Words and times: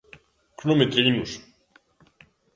Cronometreinos. 0.57 1.31